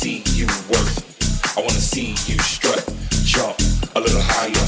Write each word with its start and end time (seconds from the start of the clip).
see 0.00 0.22
you 0.32 0.46
work. 0.70 0.88
I 1.58 1.60
wanna 1.60 1.72
see 1.72 2.14
you 2.26 2.38
strut. 2.38 2.88
Jump 3.22 3.54
a 3.94 4.00
little 4.00 4.22
higher. 4.22 4.66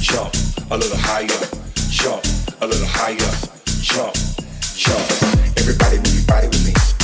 Jump 0.00 0.34
a 0.70 0.76
little 0.76 0.98
higher. 0.98 1.40
Jump 1.88 2.22
a 2.60 2.66
little 2.66 2.86
higher. 2.86 3.32
Jump, 3.80 4.14
jump. 4.76 5.00
Everybody 5.56 5.96
move 5.96 6.14
your 6.14 6.26
body 6.26 6.48
with 6.48 6.66
me. 6.66 7.03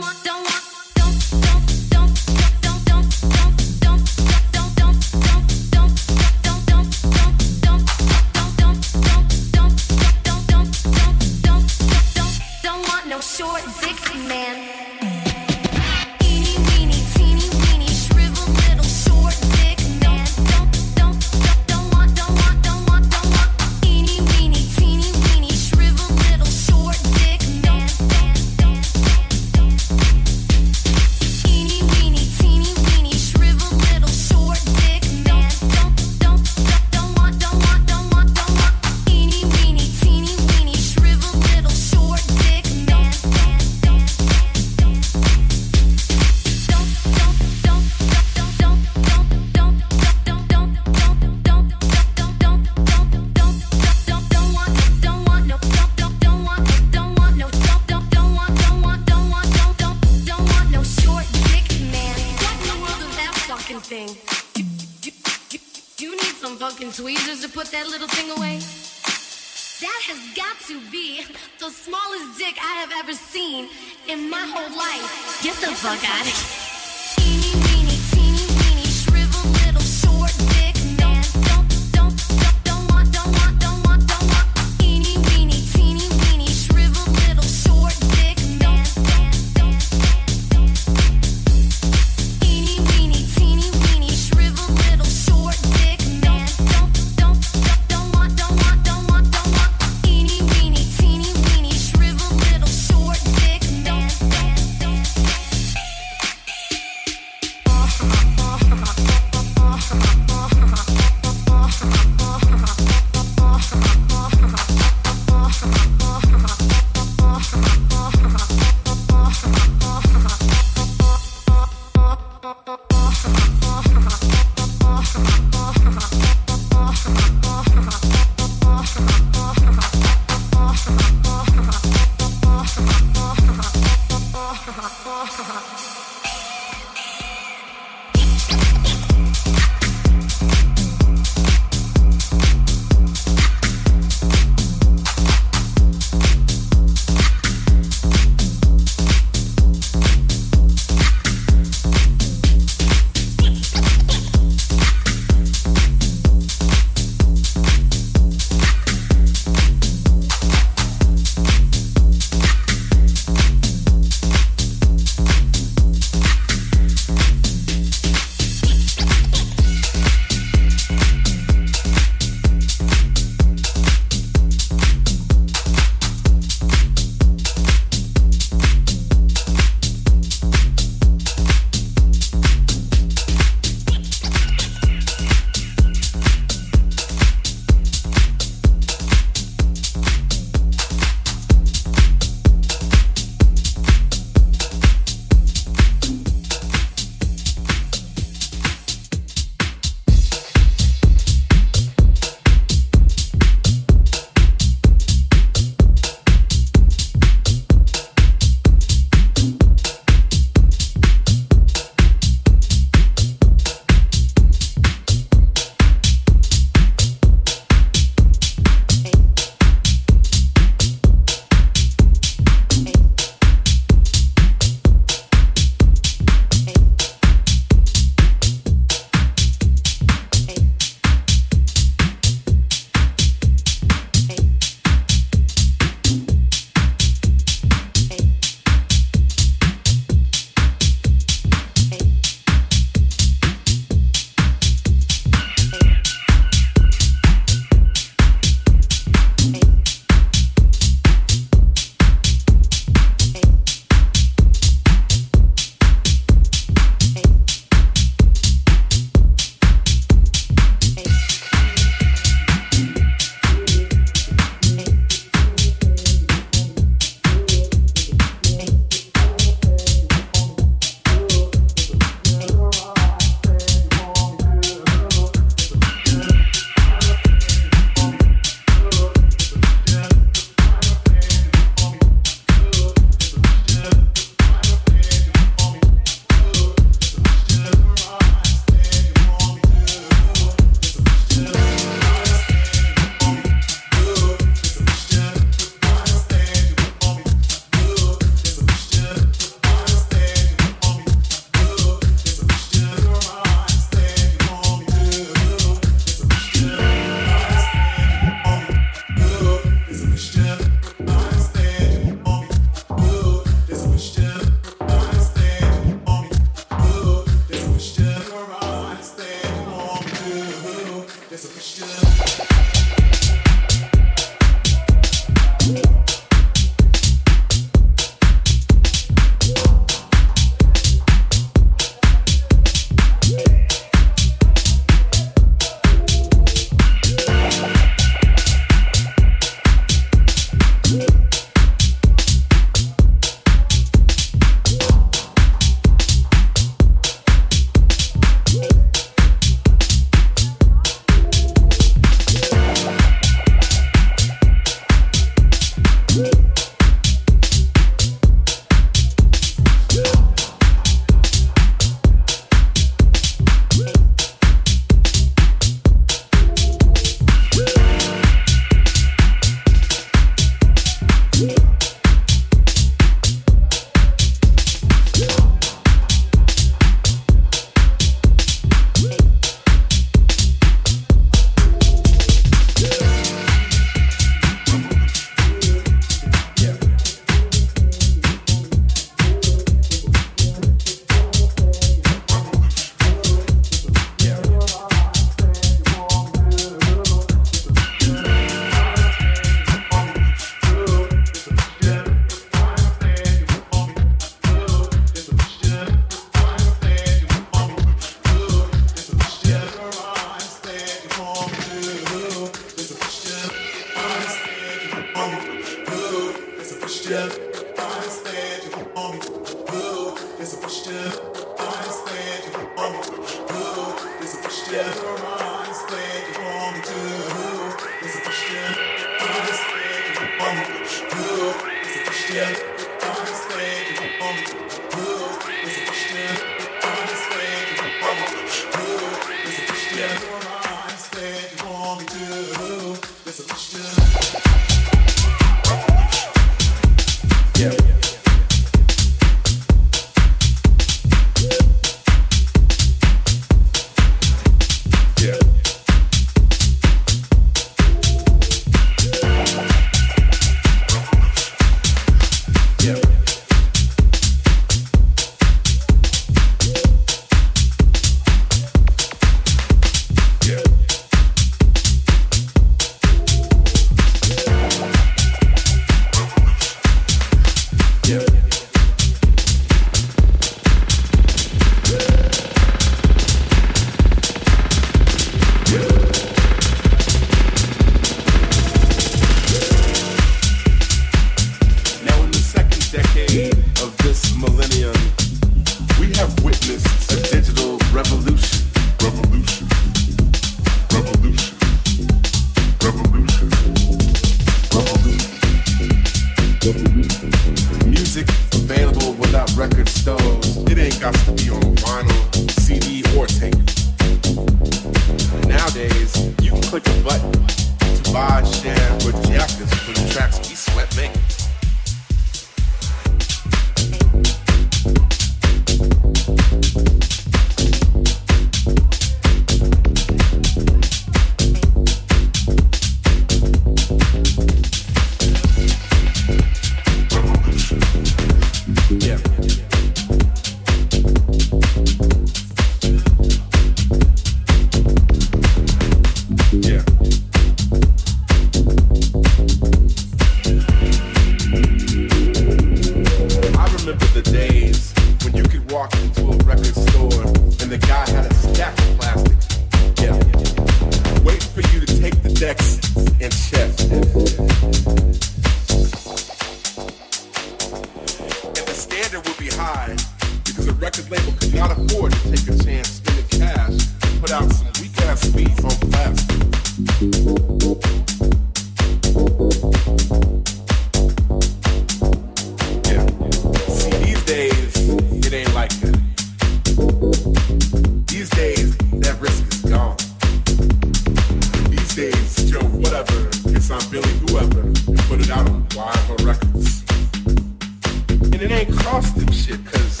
across 598.86 599.10
this 599.12 599.46
shit, 599.46 599.64
cause 599.66 600.00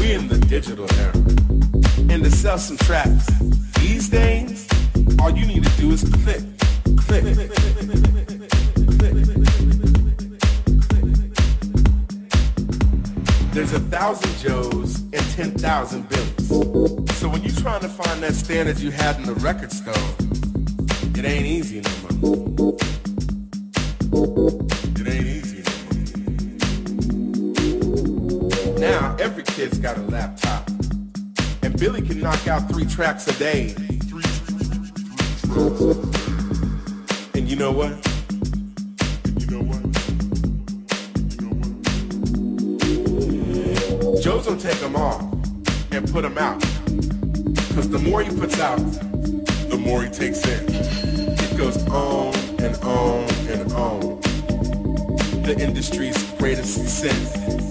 we 0.00 0.12
in 0.12 0.26
the 0.26 0.36
digital 0.48 0.90
era. 0.94 1.14
And 2.10 2.24
to 2.24 2.30
sell 2.30 2.58
some 2.58 2.76
tracks, 2.78 3.26
these 3.78 4.08
days, 4.08 4.66
all 5.20 5.30
you 5.30 5.46
need 5.46 5.62
to 5.62 5.70
do 5.80 5.92
is 5.92 6.02
click, 6.02 6.42
click. 7.06 7.22
click, 7.22 7.36
click, 7.36 7.52
click 7.52 7.90
There's 13.52 13.72
a 13.74 13.80
thousand 13.80 14.36
Joes 14.38 15.00
and 15.00 15.30
ten 15.36 15.52
thousand 15.52 16.08
Billies. 16.08 16.48
So 17.18 17.28
when 17.28 17.42
you're 17.42 17.60
trying 17.62 17.82
to 17.82 17.88
find 17.88 18.22
that 18.24 18.34
standard 18.34 18.80
you 18.80 18.90
had 18.90 19.16
in 19.18 19.22
the 19.22 19.34
record 19.34 19.70
store, 19.70 19.94
it 21.16 21.24
ain't 21.24 21.46
easy 21.46 21.80
no 21.80 22.16
more. 22.16 22.89
got 29.80 29.96
a 29.96 30.02
laptop. 30.02 30.68
And 31.62 31.78
Billy 31.78 32.02
can 32.02 32.20
knock 32.20 32.46
out 32.46 32.68
three 32.68 32.84
tracks 32.84 33.26
a 33.28 33.38
day. 33.38 33.74
And 37.34 37.48
you 37.48 37.56
know 37.56 37.72
what? 37.72 37.92
You 39.38 39.46
know 39.46 39.62
what? 39.62 39.80
Joe's 44.22 44.46
gonna 44.46 44.60
take 44.60 44.78
them 44.80 44.96
all 44.96 45.40
and 45.92 46.06
put 46.12 46.22
them 46.22 46.36
out. 46.36 46.60
Cause 47.74 47.88
the 47.88 48.00
more 48.00 48.22
he 48.22 48.28
puts 48.38 48.60
out, 48.60 48.78
the 49.70 49.78
more 49.80 50.02
he 50.02 50.10
takes 50.10 50.46
in. 50.46 50.66
It 50.68 51.56
goes 51.56 51.78
on 51.88 52.34
and 52.60 52.76
on 52.84 53.24
and 53.48 53.72
on. 53.72 54.20
The 55.42 55.56
industry's 55.58 56.22
greatest 56.34 56.74
success. 56.74 57.69